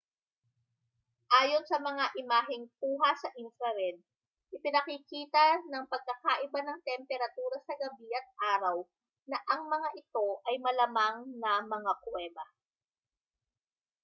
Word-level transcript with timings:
ayon 1.39 1.61
sa 1.71 1.77
mga 1.87 2.05
imaheng 2.21 2.65
kuha 2.81 3.11
sa 3.21 3.29
infrared 3.43 3.97
ipinakikita 4.55 5.45
ng 5.71 5.83
pagkakaiba 5.91 6.57
ng 6.63 6.79
temperatura 6.89 7.57
sa 7.63 7.75
gabi 7.81 8.09
at 8.19 8.25
araw 8.57 8.77
na 9.29 9.37
ang 9.51 9.61
mga 9.73 9.89
ito 10.01 10.27
ay 10.49 10.55
malamang 10.65 11.17
na 11.41 11.53
mga 11.73 11.91
kuweba 12.03 12.45